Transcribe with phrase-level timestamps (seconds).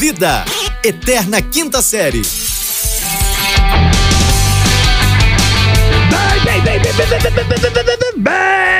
[0.00, 0.46] Vida,
[0.82, 2.22] Eterna Quinta Série.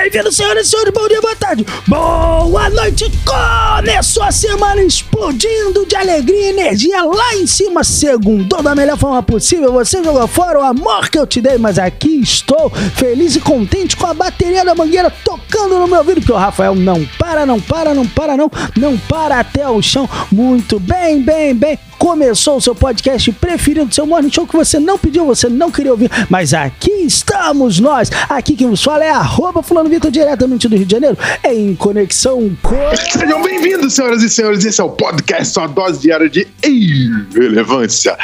[0.03, 3.05] Bem-vindos, senhoras e senhores, bom dia, boa tarde, boa noite.
[3.23, 9.23] Começou a semana explodindo de alegria e energia lá em cima, segundo da melhor forma
[9.23, 9.75] possível.
[9.75, 13.95] Você jogou fora o amor que eu te dei, mas aqui estou feliz e contente
[13.95, 17.61] com a bateria da mangueira tocando no meu ouvido, porque o Rafael não para, não
[17.61, 20.09] para, não para, não, não para até o chão.
[20.33, 21.79] Muito bem, bem, bem.
[22.01, 25.93] Começou o seu podcast preferido, seu morning show que você não pediu, você não queria
[25.93, 28.11] ouvir, mas aqui estamos nós.
[28.27, 32.57] Aqui quem vos fala é arroba fulano Vitor, diretamente do Rio de Janeiro, em conexão
[32.63, 32.75] com...
[32.97, 34.65] Sejam bem-vindos, senhoras e senhores.
[34.65, 38.17] Esse é o podcast, sua dose diária de irrelevância.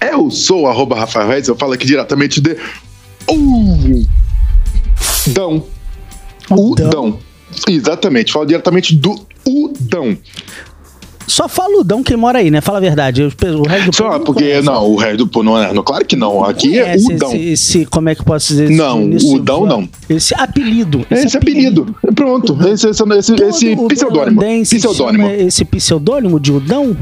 [0.00, 2.56] Eu sou arroba Rafael Reis, eu falo aqui diretamente de
[5.28, 5.66] Udão.
[6.50, 7.18] Udão.
[7.68, 10.16] Exatamente, falo diretamente do Udão.
[11.30, 12.60] Só fala o Dão quem mora aí, né?
[12.60, 13.22] Fala a verdade.
[13.22, 13.28] O
[13.68, 14.66] resto do Só povo porque, conhece.
[14.66, 15.72] não, o resto do povo não é.
[15.72, 16.44] não, Claro que não.
[16.44, 17.28] Aqui é Udão.
[17.32, 18.68] Esse, esse- como é que eu posso dizer?
[18.70, 19.88] Não, Esse- Udão não.
[20.08, 21.06] Esse apelido.
[21.10, 21.94] Esse apelido.
[22.14, 22.58] Pronto.
[22.68, 24.40] Esse, esse, esse, esse pseudônimo.
[24.64, 25.28] Pseudônimo.
[25.30, 26.96] Esse pseudônimo de Udão?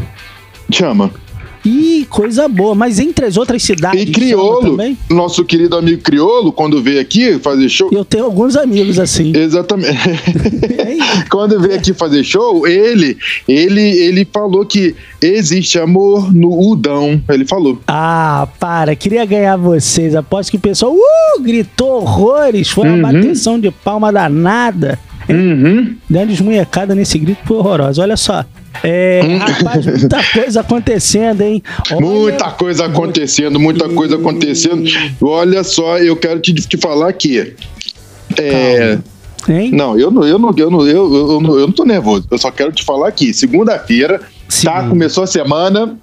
[0.71, 1.11] Chama.
[1.65, 2.75] Ih, coisa boa.
[2.75, 4.03] Mas entre as outras cidades.
[4.03, 4.97] E Criolo, Também?
[5.11, 7.89] nosso querido amigo Criolo, quando veio aqui fazer show.
[7.93, 9.33] Eu tenho alguns amigos assim.
[9.37, 9.99] Exatamente.
[11.31, 17.21] Quando veio aqui fazer show, ele, ele, ele falou que existe amor no Udão.
[17.29, 17.79] Ele falou.
[17.87, 20.15] Ah, para, queria ganhar vocês.
[20.15, 22.69] Aposto que o pessoal uh, gritou horrores.
[22.69, 23.03] Foi uma Uhum.
[23.23, 24.99] bateção de palma danada.
[25.29, 25.95] Uhum.
[26.09, 28.03] Uma desmunhecada nesse grito foi horrorosa.
[28.03, 28.45] Olha só.
[28.83, 31.63] É, rapaz, muita coisa acontecendo, hein?
[31.91, 34.85] Olha- Muita coisa acontecendo, muita coisa acontecendo.
[35.21, 37.55] Olha só, eu quero te, te falar aqui.
[38.37, 38.99] É,
[39.49, 39.71] Hein?
[39.73, 42.27] não, eu não, eu não, eu não, eu, eu, não, eu não tô nervoso.
[42.31, 43.33] Eu só quero te falar aqui.
[43.33, 44.21] Segunda-feira,
[44.63, 44.87] tá?
[44.89, 45.97] Começou a semana.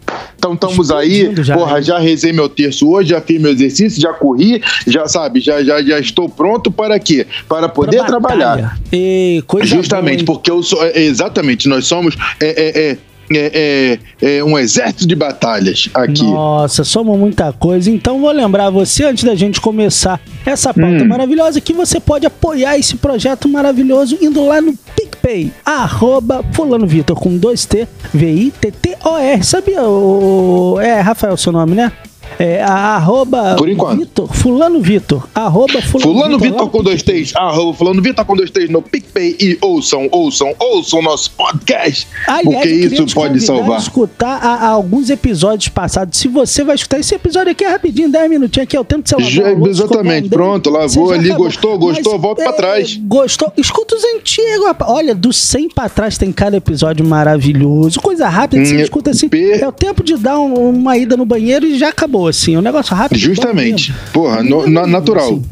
[0.46, 1.32] Então estamos aí.
[1.44, 1.84] Já, Porra, hein?
[1.84, 5.82] já rezei meu terço hoje, já fiz meu exercício, já corri, já sabe, já, já,
[5.82, 7.26] já estou pronto para quê?
[7.48, 8.80] Para poder Pra trabalhar.
[8.94, 10.84] E coisa Justamente, boa, porque eu sou.
[10.84, 12.98] é, exatamente, nós somos é, é, é,
[13.32, 16.24] é, é, é um exército de batalhas aqui.
[16.24, 17.90] Nossa, somos muita coisa.
[17.90, 21.08] Então vou lembrar você, antes da gente começar essa pauta Hum.
[21.08, 27.16] maravilhosa, que você pode apoiar esse projeto maravilhoso indo lá no PicPay, arroba Fulano Vitor,
[27.16, 29.44] com 2T, V-I-T-T-O-R.
[29.44, 30.80] Sabia, o...
[30.80, 31.92] é Rafael seu nome, né?
[32.40, 34.00] É, arroba Por enquanto.
[34.00, 38.36] Vitor, Fulano Vitor, arroba Fulano, Fulano Vitor, Vitor com dois T's, arroba Fulano Vitor com
[38.36, 42.08] dois T's no PicPay e ouçam, ouçam, ouçam nosso podcast.
[42.28, 43.80] Aliás, porque isso pode salvar.
[43.80, 46.18] escutar a- a alguns episódios passados.
[46.18, 49.04] Se você vai escutar esse episódio aqui é rapidinho, 10 minutinhos aqui, é o tempo
[49.04, 51.46] de você lavar Já- a louça, exatamente, pronto, lavou ali, acabou.
[51.46, 52.98] gostou, gostou, volta pra trás.
[53.04, 53.52] Gostou?
[53.58, 54.92] Escuta os antigos, rapaz.
[54.92, 58.00] Olha, do 100 pra trás tem cada episódio maravilhoso.
[58.02, 59.30] Coisa rápida, que você Hum, escuta assim.
[59.60, 62.56] É o tempo de dar um- uma ida no banheiro e já acabou, assim.
[62.56, 63.18] É um negócio rápido.
[63.20, 63.94] Justamente.
[64.14, 65.26] Porra, no- na- natural.
[65.28, 65.44] Assim.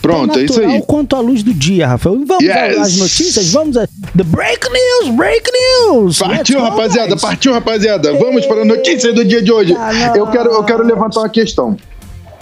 [0.00, 0.82] Pronto, Tão é isso natural aí.
[0.86, 2.20] quanto a luz do dia, Rafael.
[2.26, 2.78] Vamos Yes.
[2.78, 3.52] às notícias?
[3.52, 3.86] Vamos a...
[3.86, 5.14] The Break News!
[5.16, 6.18] Break News!
[6.18, 7.20] Partiu, Let's rapaziada, guys.
[7.22, 8.12] partiu, rapaziada.
[8.14, 9.72] Vamos para a notícia do dia de hoje.
[9.72, 11.76] Eita, Eu quero, eu quero levantar uma questão.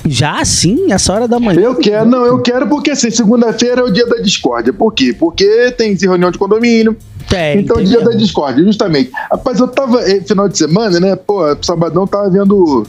[0.08, 1.60] Já sim, essa hora da manhã.
[1.60, 4.72] Eu quero, não, eu quero porque assim, segunda-feira é o dia da discórdia.
[4.72, 5.12] Por quê?
[5.18, 6.96] Porque tem reunião de condomínio.
[7.28, 9.10] Tem, então, tem dia da discórdia, justamente.
[9.32, 11.16] Rapaz, eu tava, eh, final de semana, né?
[11.16, 12.86] Pô, sabadão tava vendo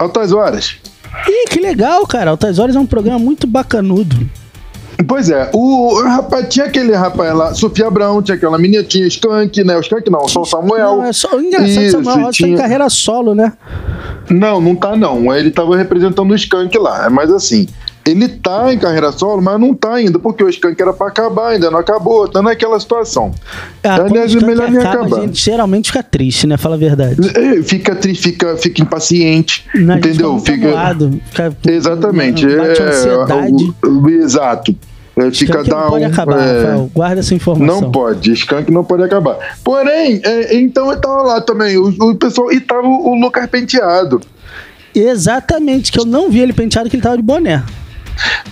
[0.00, 0.76] altas horas.
[1.28, 2.30] Ih, que legal, cara.
[2.30, 4.16] Altas Horas é um programa muito bacanudo.
[5.08, 9.64] Pois é, o rapaz, tinha aquele rapaz lá, Sofia Abrão, tinha aquela menina, tinha Skank,
[9.64, 9.74] né?
[9.76, 10.96] O Skank não, só o Samuel.
[10.98, 13.52] Não, é só o engraçado que Isso, Samuel Rosa tá em tinha- carreira solo, né?
[14.28, 15.34] Não, não tá não.
[15.34, 17.08] Ele tava representando o Skank lá.
[17.08, 17.66] Mas assim,
[18.06, 21.48] ele tá em carreira solo, mas não tá ainda, porque o Skank era pra acabar,
[21.50, 23.32] ainda não acabou, tá naquela situação.
[23.84, 25.18] Ah, quando Aliás, o é melhor nem acaba, acabar.
[25.18, 26.56] A gente geralmente fica triste, né?
[26.56, 27.16] Fala a verdade.
[27.64, 30.38] Fica triste, fica, fica impaciente, Não, entendeu?
[30.38, 32.46] fica amuado, fica- Exatamente.
[32.46, 33.74] Bate é, ansiedade.
[33.84, 34.74] o- o- exato.
[35.16, 35.90] É, fica Skank não down.
[35.90, 36.90] pode acabar, é, Rafael.
[36.94, 37.80] Guarda essa informação.
[37.82, 39.36] Não pode, Skank não pode acabar.
[39.62, 43.46] Porém, é, então eu tava lá também, o, o pessoal, e tava o, o Lucas
[43.50, 44.20] Penteado.
[44.94, 47.62] Exatamente, que eu não vi ele penteado que ele tava de boné.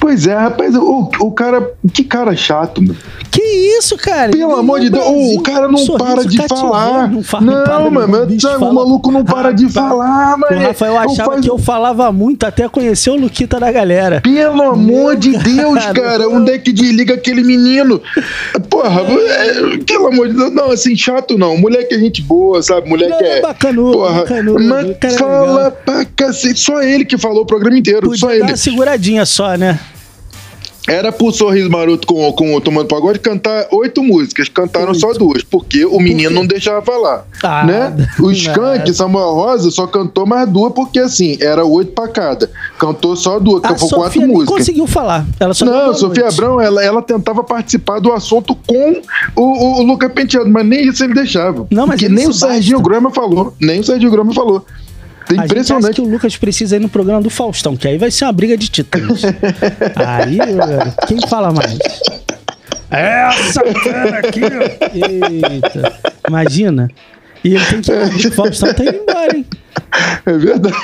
[0.00, 2.94] Pois é, rapaz, o, o cara, que cara chato, meu.
[3.30, 3.42] Que
[3.78, 4.30] isso, cara?
[4.30, 7.08] Pelo amor de ganhou Deus, o o cara não para de cativante, falar.
[7.08, 10.38] Não, fala, não para, Não, meu mano, bicho o maluco não para de falar, O
[10.38, 10.62] mano.
[10.66, 14.20] Rafael achava faz- que eu falava muito até conhecer o Luquita da galera.
[14.20, 16.00] Pelo amor de Deus, cara.
[16.00, 18.00] cara, onde é que desliga aquele menino?
[18.82, 21.56] Porra, é, pelo amor de Deus, não, assim, chato não.
[21.56, 22.88] Moleque é gente boa, sabe?
[22.88, 23.40] Moleque Não, é.
[23.40, 25.70] bacanudo, Porra, bacanudo, mas é fala legal.
[25.84, 26.60] pra cacete.
[26.60, 28.42] Só ele que falou o programa inteiro, Podia só dar ele.
[28.44, 29.78] uma seguradinha só, né?
[30.88, 35.42] Era pro Sorriso Maroto com, com o Tomando Pagode cantar oito músicas, cantaram só duas,
[35.44, 37.26] porque o menino não deixava falar.
[37.42, 38.08] Ah, né?
[38.18, 38.92] O Skank.
[38.94, 42.50] Samuel Rosa, só cantou mais duas, porque assim, era oito pra cada.
[42.78, 44.56] Cantou só duas, A cantou quatro Sofia músicas.
[44.58, 45.26] conseguiu falar.
[45.38, 46.34] Ela só Não, Sofia noite.
[46.40, 49.02] Abrão, ela, ela tentava participar do assunto com
[49.36, 51.66] o, o, o Luca Penteado, mas nem isso ele deixava.
[51.70, 52.32] Não, mas porque nem o.
[52.32, 53.54] Serginho Grama falou.
[53.60, 54.64] Nem o Serginho Grama falou.
[55.30, 55.94] É A gente acha impressionante.
[55.96, 58.56] que o Lucas precisa ir no programa do Faustão, que aí vai ser uma briga
[58.56, 59.22] de titãs.
[59.96, 61.78] aí, velho, quem fala mais?
[62.90, 64.88] Essa cara aqui, ó.
[64.94, 65.92] Eita.
[66.26, 66.90] Imagina.
[67.44, 68.26] E ele tem que ir.
[68.28, 69.46] O Faustão tá indo embora, hein?
[70.26, 70.76] É verdade.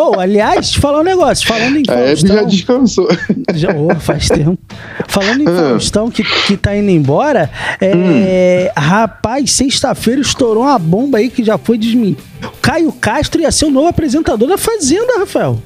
[0.00, 1.46] Oh, aliás, te falar um negócio.
[1.46, 2.46] Falando em A Hebe já Faustão.
[2.46, 3.08] descansou.
[3.54, 4.58] Já, oh, faz tempo.
[5.08, 5.70] Falando em Ah.
[5.70, 7.50] Faustão que, que tá indo embora,
[7.80, 12.22] é, rapaz, sexta-feira estourou uma bomba aí que já foi desmentida.
[12.62, 15.58] Caio Castro ia ser o novo apresentador da Fazenda, Rafael.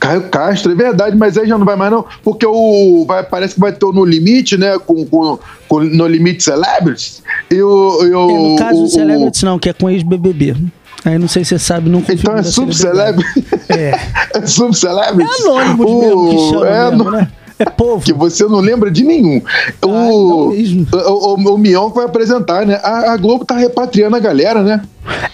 [0.00, 3.52] Caio Castro, é verdade, mas aí já não vai mais não, porque o vai, parece
[3.54, 5.38] que vai ter o No Limite, né, com, com,
[5.68, 8.02] com No Limite Celebrities, e o...
[8.02, 10.56] E o É, no caso o, do Celebrities, não, que é com ex-BBB.
[11.04, 13.46] Aí não sei se você sabe, não Então é Sub-Celebrity?
[13.68, 13.98] É.
[14.34, 15.44] É Sub-Celebrities?
[15.44, 17.28] É anônimos mesmo que chama é, mesmo, né?
[17.58, 18.04] É povo.
[18.04, 19.42] Que você não lembra de nenhum.
[19.82, 20.86] não o, mesmo.
[20.92, 22.80] o, o, o Mion vai apresentar, né?
[22.82, 24.80] A, a Globo tá repatriando a galera, né?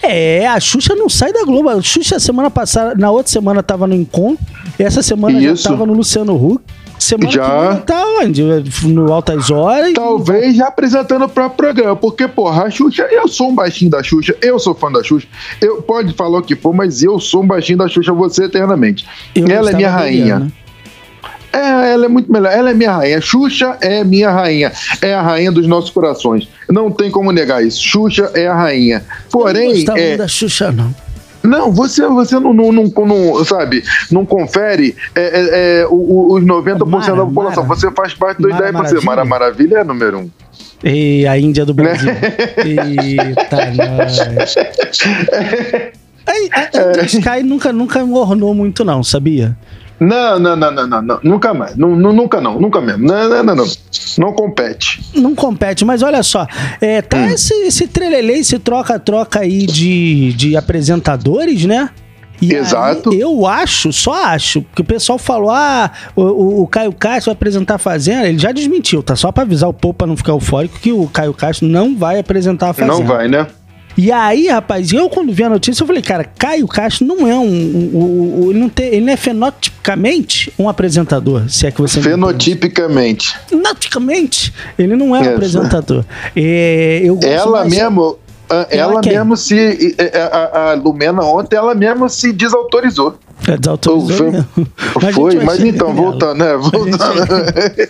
[0.01, 1.69] É, a Xuxa não sai da Globo.
[1.69, 4.43] A Xuxa semana passada, na outra semana tava no Encontro,
[4.79, 5.63] e essa semana Isso.
[5.63, 6.63] já tava no Luciano Huck.
[6.99, 7.75] Semana Já.
[7.75, 8.43] que tá onde?
[8.83, 9.93] No Altas Horas.
[9.93, 14.01] Talvez já apresentando o próprio programa, porque, porra, a Xuxa, eu sou um baixinho da
[14.01, 15.27] Xuxa, eu sou fã da Xuxa,
[15.61, 19.05] eu pode falar o que for, mas eu sou um baixinho da Xuxa, você eternamente.
[19.35, 20.21] Eu ela é minha rainha.
[20.21, 20.51] Eliana.
[21.55, 22.51] É, ela é muito melhor.
[22.51, 23.21] Ela é minha rainha.
[23.21, 24.73] Xuxa é minha rainha.
[25.01, 26.49] É a rainha dos nossos corações.
[26.69, 27.81] Não tem como negar isso.
[27.81, 28.97] Xuxa é a rainha.
[28.97, 30.93] Eu não Porém, gostava é, da Xuxa, não.
[31.45, 36.85] Não, você, você não, não, não, não, sabe, não confere é, é, é, os 90%
[36.85, 37.63] Mara, da população.
[37.63, 37.75] Mara.
[37.75, 38.73] Você faz parte dos Mara 10%.
[38.73, 39.01] Maravilha.
[39.03, 40.29] Mara Maravilha é número um.
[40.83, 41.83] E a Índia do Né?
[41.83, 42.11] Brasil.
[42.65, 44.19] Eita, nós.
[46.27, 46.91] Aí, a É.
[46.91, 49.55] Índia Sky nunca, nunca ornou muito, não, sabia?
[49.99, 51.19] Não, não, não, não, não, não.
[51.23, 51.75] Nunca mais.
[51.75, 53.05] Nu- nunca não, nunca mesmo.
[53.07, 53.65] Não, não, não, não.
[54.17, 55.01] Não compete.
[55.15, 56.45] Não compete, mas olha só,
[56.81, 57.25] é, tá Hum.
[57.29, 61.89] esse, esse trelelê, esse troca-troca aí de, de apresentadores, né?
[62.41, 63.11] E Exato.
[63.11, 67.27] aí, eu acho, só acho, que o pessoal falou: ah, o, o- o Caio Castro
[67.31, 68.27] vai apresentar a Fazenda.
[68.27, 69.15] Ele já desmentiu, tá?
[69.15, 72.19] Só pra avisar o povo pra não ficar eufórico que o Caio Castro não vai
[72.19, 72.97] apresentar a Fazenda.
[72.97, 73.47] Não vai, né?
[73.97, 77.35] E aí, rapaz, eu quando vi a notícia, eu falei, cara, Caio Castro não é
[77.35, 77.43] um.
[77.45, 77.91] um-
[78.45, 82.01] um- ele, não tem, ele não é fenotipicamente um apresentador, se é que você.
[82.01, 83.37] Fenotipicamente.
[83.47, 85.31] Fenotipicamente, ele não é um Isso.
[85.33, 86.05] apresentador.
[86.35, 88.17] É, eu Ela mais- mesmo.
[88.47, 89.95] Ela Ela mesmo se.
[89.97, 93.17] é, A, a Lumena ontem, ela mesmo se desautorizou.
[93.47, 96.55] É, desautorizou Foi- gente Foi, mas então, voltando, né?
[96.57, 97.25] Voltando.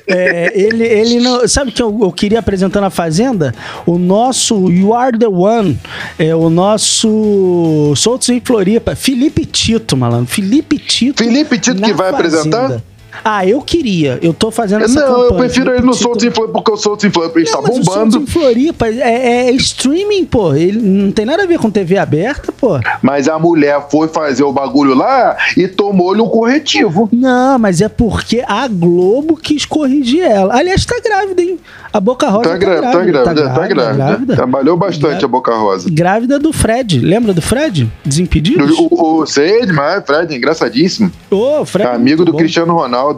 [0.08, 1.48] É, ele, ele não.
[1.48, 3.54] Sabe que eu, eu queria apresentar na Fazenda?
[3.86, 5.80] O nosso You Are the One.
[6.20, 8.96] É o nosso Soltos em Floripa.
[8.96, 10.28] Felipe Tito, malandro.
[10.28, 11.24] Felipe Tito.
[11.24, 12.82] Felipe Tito que vai apresentar?
[13.28, 14.20] Ah, eu queria.
[14.22, 15.40] Eu tô fazendo essa Não, eu campanha.
[15.50, 17.80] prefiro ele no Tito- Soltos em Floripa, porque o Soltos em Floripa está mas o
[17.82, 18.18] bombando.
[18.20, 20.54] em Floripa é, é streaming, pô.
[20.54, 22.80] Ele não tem nada a ver com TV aberta, pô.
[23.02, 27.10] Mas a mulher foi fazer o bagulho lá e tomou-lhe um corretivo.
[27.12, 30.56] Não, mas é porque a Globo quis corrigir ela.
[30.56, 31.58] Aliás, tá grávida, hein?
[31.92, 34.36] A Boca Rosa Tá tá, grávida, tá grávida, tá grávida.
[34.36, 35.26] Trabalhou bastante Grávida.
[35.26, 35.90] a Boca Rosa.
[35.90, 37.00] Grávida do Fred.
[37.00, 37.90] Lembra do Fred?
[38.06, 38.70] Desimpedidos?
[38.78, 41.10] O, o, o sei demais, Fred, é engraçadíssimo.
[41.32, 41.90] Ô, Fred.
[41.90, 42.38] é Amigo do bom.
[42.38, 43.15] Cristiano Ronaldo.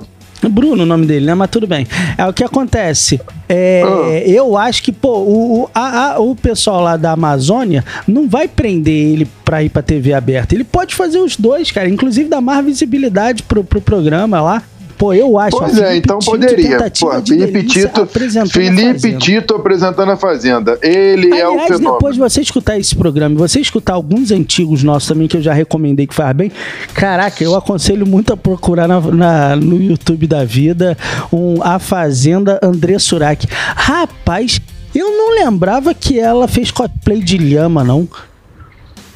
[0.50, 1.34] Bruno, o nome dele, né?
[1.34, 1.88] Mas tudo bem.
[2.18, 3.20] É o que acontece.
[3.50, 4.20] É, Ah.
[4.30, 8.94] Eu acho que, pô, o, a- a- o pessoal lá da Amazônia não vai prender
[9.14, 10.54] ele pra ir pra TV aberta.
[10.54, 11.90] Ele pode fazer os dois, cara.
[11.90, 14.64] Inclusive dar mais visibilidade pro, pro programa lá.
[14.98, 15.56] Pô, eu acho.
[15.56, 16.78] Pois é, então Tito, poderia.
[17.00, 19.18] Pô, Felipe Tito, apresentando a Felipe Fazenda.
[19.20, 20.80] Tito apresentando a Fazenda.
[20.82, 21.94] Ele é o Aliás, fenômeno.
[21.94, 25.54] depois de você escutar esse programa você escutar alguns antigos nossos também, que eu já
[25.54, 26.52] recomendei que faz bem,
[26.94, 30.98] caraca, eu aconselho muito a procurar na- na- no YouTube da vida
[31.32, 33.48] um A Fazenda André Surak.
[33.76, 34.60] Rapaz,
[34.96, 38.08] eu não lembrava que ela fez cosplay de lhama, não.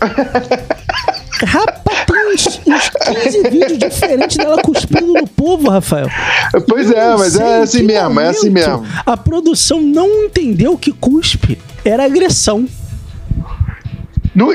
[1.46, 6.08] Rapaz, tem uns, uns 15 vídeos diferentes dela cuspindo no povo, Rafael.
[6.68, 8.86] Pois é, Não mas é assim mesmo, é assim momento mesmo.
[9.06, 12.68] A produção não entendeu que cuspe era agressão.
[14.34, 14.54] No-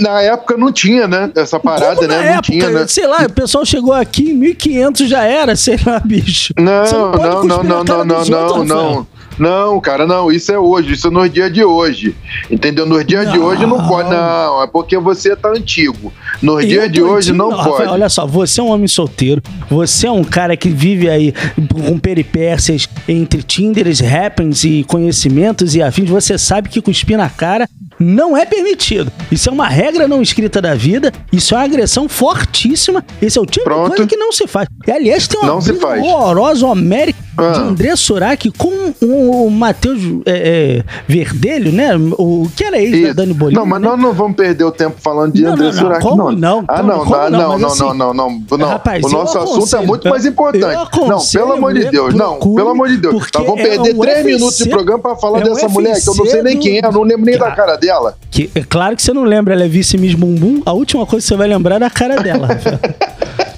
[0.00, 1.30] na época não tinha, né?
[1.36, 2.22] Essa parada, Como na né?
[2.22, 2.86] Não época, tinha, né?
[2.86, 6.54] sei lá, o pessoal chegou aqui em 1500 já era, sei lá, bicho.
[6.58, 9.06] Não, não, não, não, não, não, não, outros, não.
[9.38, 12.14] Não, cara, não, isso é hoje, isso é nos dias de hoje.
[12.50, 12.84] Entendeu?
[12.86, 14.10] Nos dias de hoje não pode.
[14.10, 16.12] Não, é porque você tá antigo.
[16.42, 17.88] Nos Eu dias de hoje antigo, não, Rafael, pode.
[17.90, 21.32] olha só, você é um homem solteiro, você é um cara que vive aí
[21.72, 26.08] com peripécias entre Tinders, happens e conhecimentos e afins.
[26.10, 27.68] Você sabe que cuspir na cara
[27.98, 29.10] não é permitido.
[29.30, 33.04] Isso é uma regra não escrita da vida, isso é uma agressão fortíssima.
[33.20, 33.90] Esse é o tipo Pronto.
[33.90, 34.68] de coisa que não se faz.
[34.86, 37.58] E aliás, tem uma briga horrorosa, homérica de Ah.
[37.60, 41.90] André Surak com o Matheus é, é, Verdelho, né?
[42.18, 43.14] O que era ex da Isso.
[43.14, 43.60] Dani Bolino.
[43.60, 43.88] Não, mas né?
[43.88, 46.64] nós não vamos perder o tempo falando de Não, André não, não, Surak, como não.
[46.66, 47.58] Ah, Como- não, como não, não?
[47.58, 48.68] não, assim, não, não, não, não.
[48.68, 50.74] rapaz, o nosso assunto é muito mais importante.
[51.08, 53.14] Não, pelo amor de Deus, não, pelo amor de Deus.
[53.14, 56.08] porque Nós vamos é perder três minutos de programa pra falar é dessa mulher, que
[56.08, 58.16] eu não sei nem quem é, eu não lembro nem da cara dela.
[58.30, 60.62] Que, é claro que você não lembra, ela é vice Miss Bumbum.
[60.66, 62.78] A última coisa que você vai lembrar é da cara dela, Rafael.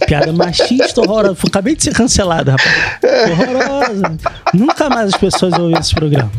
[0.07, 1.37] Piada machista, horrorosa.
[1.47, 2.69] Acabei de ser cancelado, rapaz.
[3.31, 4.17] Horrorosa.
[4.55, 6.31] Nunca mais as pessoas ouvem esse programa.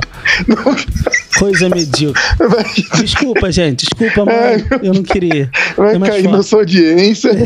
[1.39, 2.21] Coisa medíocre.
[2.95, 3.85] Desculpa, gente.
[3.85, 4.65] Desculpa, mãe.
[4.83, 5.49] Eu não queria.
[5.77, 6.37] Vai É cair foda.
[6.37, 7.31] na sua audiência.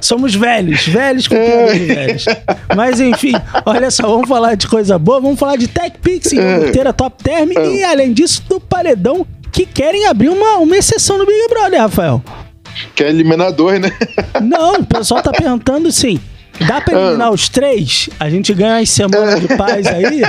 [0.00, 1.46] Somos velhos, velhos com É.
[1.46, 2.24] piadas de velhos.
[2.76, 3.32] Mas enfim,
[3.64, 6.68] olha só, vamos falar de coisa boa, vamos falar de Tech Pix, É.
[6.68, 11.26] inteira Top Term e além disso do Paredão que querem abrir uma, uma exceção no
[11.26, 12.22] Big Brother, Rafael.
[12.94, 13.90] que é eliminador, né?
[14.40, 16.18] Não, o pessoal tá perguntando sim.
[16.66, 17.32] Dá pra eliminar Ah.
[17.32, 18.08] os três?
[18.20, 20.22] A gente ganha as semanas de paz aí?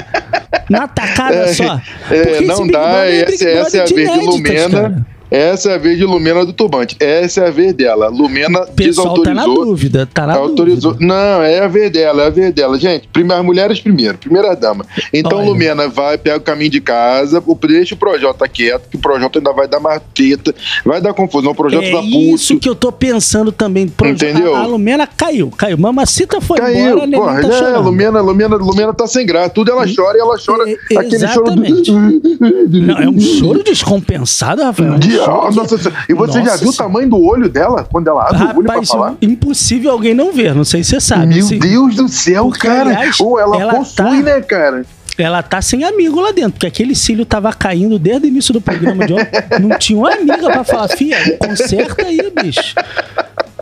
[0.69, 1.79] Na tacada só.
[2.09, 4.69] É, Porque esse não Big dá, Brother é Big essa, é a vez de Lumena.
[4.81, 5.05] cara.
[5.35, 6.95] Essa é a vez de Lumena do Turbante.
[6.99, 8.07] Essa é a vez dela.
[8.07, 9.65] Lumena O pessoal tá na desautorizou.
[9.65, 10.91] dúvida, tá na autorizou.
[10.93, 11.07] dúvida.
[11.13, 12.77] Não, é a vez dela, é a vez dela.
[12.79, 14.85] Gente, as mulheres primeiro, primeira dama.
[15.11, 15.47] Então Olha.
[15.47, 19.51] Lumena vai, pega o caminho de casa, deixa o Projota quieto, que o Projota ainda
[19.51, 20.53] vai dar marqueta,
[20.85, 22.59] vai dar confusão, o Projota É tá isso puto.
[22.61, 23.87] que eu tô pensando também.
[23.87, 24.55] Pro- Entendeu?
[24.55, 25.79] A, Lumena caiu, caiu.
[25.79, 27.83] Mamacita foi embora, Caiu, a neném porra, tá é, chorando.
[27.85, 29.49] Lumena, Lumena, Lumena tá sem graça.
[29.49, 31.91] Tudo ela chora e ela chora E- aquele choro exatamente.
[31.91, 32.79] do.
[32.81, 34.93] Não, é um choro descompensado, Rafael.
[34.93, 36.03] É De- nossa Senhora.
[36.09, 38.63] e você já Nossa viu o tamanho do olho dela quando ela abre o olho
[38.63, 39.15] pra Rapaz, falar?
[39.21, 41.27] impossível alguém não ver, não sei se você sabe.
[41.35, 41.59] Meu assim.
[41.59, 42.89] Deus do céu, Porque, cara.
[42.91, 44.85] aliás, Ou ela, ela possui, tá- né, cara?
[45.15, 48.59] Ela tá sem amigo lá dentro, porque aquele cílio tava caindo desde o início do
[48.59, 49.29] programa de ontem.
[49.61, 52.73] Não tinha uma amiga pra falar, fia, conserta aí, bicho.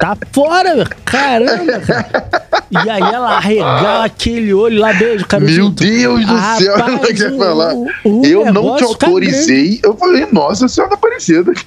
[0.01, 0.85] Tá fora, meu.
[1.05, 2.29] caramba, cara.
[2.71, 5.43] E aí ela arregala aquele olho lá, beijo, cara.
[5.43, 7.73] Meu Deus do Ah, céu, rapaz, ela quer o- falar.
[7.75, 9.79] o eu não te tá autorizei.
[9.83, 11.51] Eu falei, nossa senhora Aparecida.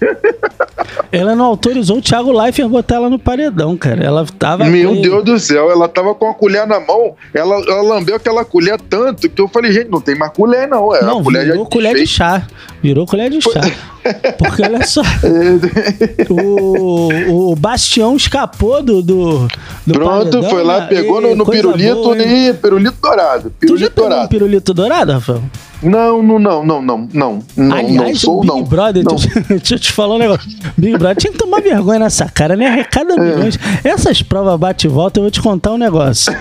[1.12, 4.02] Ela não autorizou o Thiago Leifert botar ela no paredão, cara.
[4.04, 4.64] Ela tava.
[4.64, 5.00] Meu.
[5.00, 8.80] Deus do céu, ela tava com a colher na mão, ela, ela lambeu aquela colher
[8.80, 10.92] tanto que eu falei, gente, não tem mais colher não.
[10.94, 12.42] É, Não, colher virou colher de chá.
[12.82, 13.60] Virou colher de chá.
[14.38, 19.02] Porque olha só, É, o, o Bastião escapou do.
[19.02, 19.48] do,
[19.86, 20.86] do Pronto, paredão, foi lá, né?
[20.86, 23.52] pegou no, E no coisa pirulito boa, e pirulito dourado.
[23.60, 24.28] Tu já Pirulito pegou um dourado.
[24.28, 25.42] pirulito dourado, Rafael?
[25.82, 28.62] Não, não, não, não, não, não, não, Aliás, não sou, o Big não.
[28.62, 29.16] Brother, não.
[29.16, 30.48] Deixa, deixa eu te falar um negócio.
[30.78, 32.64] Big Brother tinha que tomar vergonha nessa cara, né?
[32.64, 32.68] É.
[32.70, 33.58] Arrecada milhões.
[33.82, 36.32] Essas provas bate e volta, eu vou te contar um negócio.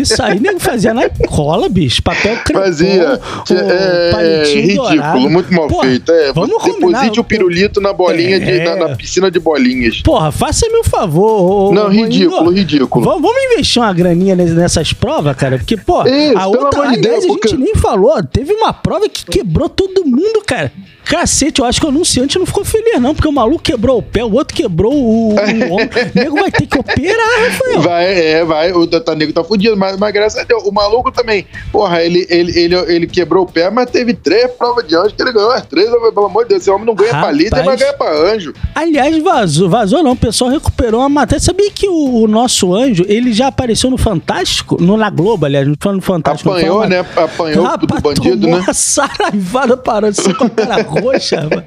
[0.00, 2.02] Isso aí nego fazia na cola, bicho.
[2.02, 3.20] Papel crepom, Fazia.
[3.48, 5.30] o É, palitinho ridículo, dourado.
[5.30, 6.10] muito mal Pô, feito.
[6.10, 8.64] É, vamos combinar, deposite o pirulito na bolinha, de, É.
[8.64, 10.00] na, na piscina de bolinhas.
[10.02, 11.68] Porra, faça-me um favor.
[11.70, 13.04] ô- Não, ridículo, ridículo.
[13.04, 15.58] Vamos, investir uma graninha nes- nessas provas, cara?
[15.58, 16.00] Porque, pô,
[16.36, 18.22] a outra, de aliás, a gente porque- nem falou.
[18.24, 20.72] Teve uma prova que quebrou todo mundo, cara.
[21.04, 24.02] Cacete, eu acho que o anunciante não ficou feliz, não, porque o maluco quebrou o
[24.02, 25.36] pé, o outro quebrou o, o
[25.72, 25.98] ombro.
[26.14, 27.80] O nego vai ter que operar, Rafael.
[27.80, 28.72] Vai, é, vai.
[28.72, 31.46] O Tatanego tá fudido, mas, mas graças a Deus, o maluco também.
[31.72, 35.22] Porra, ele, ele, ele, ele quebrou o pé, mas teve três provas de anjo que
[35.22, 35.88] ele ganhou as três.
[35.88, 37.36] Pelo amor de Deus, esse homem não ganha pra Rapaz.
[37.36, 38.52] líder, mas ganha pra anjo.
[38.74, 41.40] Aliás, vazou, vazou não, o pessoal recuperou uma matéria.
[41.40, 44.76] Sabia que o, o nosso anjo, ele já apareceu no Fantástico?
[44.80, 46.50] No, na Globo, aliás, não foi no Fantástico.
[46.50, 47.00] Apanhou, né?
[47.16, 48.64] Apanhou do Rapaz, bandido, tomou né?
[48.66, 51.64] uma saraivada parando assim com a cara roxa, mano.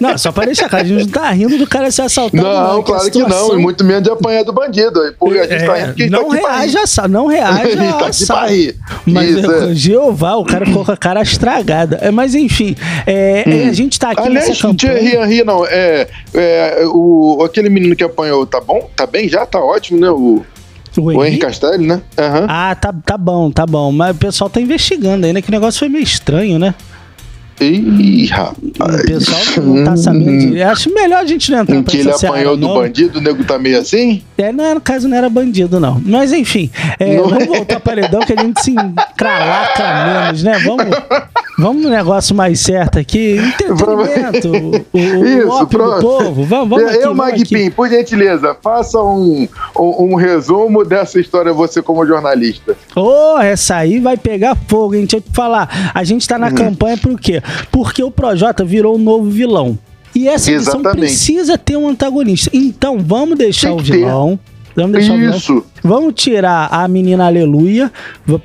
[0.00, 2.42] Não, só pra deixar claro, a gente não tá rindo do cara ser assaltado.
[2.42, 5.00] Não, é que a claro que não, e muito menos de apanhar do bandido.
[5.18, 7.54] Porque a gente tá rindo É, a gente não tá reaja, a não reaja A
[7.54, 8.42] tá a aqui assalto.
[8.42, 8.76] pra rir.
[9.06, 9.74] Mas Isso, é, é.
[9.74, 11.98] Jeová, o cara ficou com a cara estragada.
[12.00, 12.74] É, mas enfim,
[13.06, 14.98] é, é, a gente tá aqui Aliás, nessa campanha.
[14.98, 15.64] ria, ria, não.
[15.66, 18.88] É, é, o, aquele menino que apanhou, tá bom?
[18.96, 19.44] Tá bem já?
[19.46, 20.10] Tá ótimo, né?
[20.10, 20.42] O,
[20.96, 21.46] O o Henrique Henrique?
[21.46, 22.00] Castelli, né?
[22.18, 22.46] Aham.
[22.48, 23.90] Ah, tá, tá bom, tá bom.
[23.92, 26.74] Mas o pessoal tá investigando ainda, que o negócio foi meio estranho, né?
[27.60, 29.02] Ih, O rapaz.
[29.02, 30.52] pessoal não tá sabendo.
[30.52, 30.62] De...
[30.62, 32.74] Acho melhor a gente não entrar Em que ele apanhou do não.
[32.74, 34.22] bandido, o nego tá meio assim?
[34.36, 36.00] É, não no caso, não era bandido, não.
[36.04, 40.58] Mas enfim, é, vamos voltar para paredão que a gente se encralaca menos, né?
[40.64, 40.84] Vamos.
[41.56, 43.36] Vamos no negócio mais certo aqui.
[43.38, 44.84] Entretenimento.
[44.92, 46.00] o, o Isso, ópio do pronto.
[46.00, 46.44] povo.
[46.44, 47.04] Vamos, vamos aqui.
[47.04, 47.14] eu.
[47.14, 49.46] Magpim, por gentileza, faça um,
[49.78, 52.76] um, um resumo dessa história, você como jornalista.
[52.96, 55.02] Ô, essa aí vai pegar fogo, hein?
[55.02, 55.92] Deixa eu te falar.
[55.94, 56.54] A gente tá na Uhum.
[56.54, 57.40] campanha por quê?
[57.70, 59.78] Porque o Projota virou um novo vilão.
[60.14, 62.48] E essa edição precisa ter um antagonista.
[62.52, 63.98] Então, vamos deixar o que ter.
[63.98, 64.38] vilão.
[64.76, 65.36] Vamos deixar o vilão.
[65.36, 65.64] Isso.
[65.82, 67.92] Vamos tirar a menina aleluia.
[68.26, 68.42] Vamos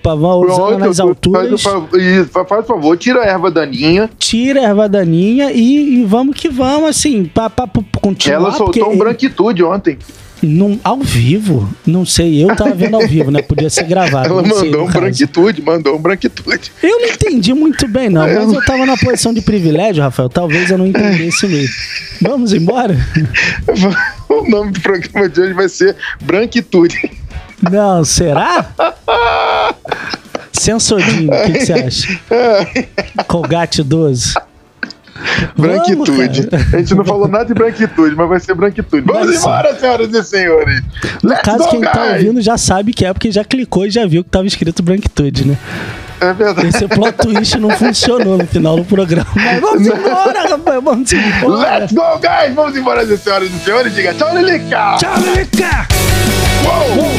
[0.55, 1.61] Pronto, nas alturas.
[1.61, 4.09] Faz, o fa- isso, fa- faz favor, tira a erva daninha.
[4.17, 8.35] Tira a erva daninha e, e vamos que vamos, assim, pra, pra, pra continuar.
[8.37, 9.97] Ela soltou um branquitude ontem.
[10.41, 11.69] Num, ao vivo?
[11.85, 13.41] Não sei, eu tava vendo ao vivo, né?
[13.41, 14.29] Podia ser gravado.
[14.29, 14.99] Ela sei, mandou no um caso.
[14.99, 16.71] branquitude, mandou um branquitude.
[16.81, 20.29] Eu não entendi muito bem, não, mas eu tava na posição de privilégio, Rafael.
[20.29, 21.73] Talvez eu não entendesse mesmo.
[22.21, 22.95] Vamos embora?
[24.29, 27.11] O nome do programa de hoje vai ser Branquitude.
[27.69, 28.71] Não, será?
[30.53, 32.19] Sensodinho, o que, que você acha?
[33.27, 34.35] Colgate 12.
[35.55, 36.47] Vamos, Branquitude.
[36.47, 36.65] cara.
[36.73, 39.03] a gente não falou nada de branquitude, mas vai ser branquitude.
[39.05, 40.81] Vamos embora, senhoras e senhores.
[41.23, 42.11] No Let's caso, quem tá guys.
[42.13, 45.47] ouvindo já sabe que é, porque já clicou e já viu que tava escrito branquitude,
[45.47, 45.57] né?
[46.21, 46.67] É verdade.
[46.67, 49.29] Esse plot twist não funcionou no final do programa.
[49.35, 51.77] Mas vamos embora, Rafael, vamos embora.
[51.79, 52.53] Let's go, guys!
[52.55, 53.95] Vamos embora, senhoras e senhores.
[53.95, 54.95] Diga tchau, Lilica!
[54.99, 55.87] Tchau, Lilica!
[56.65, 57.18] Uou!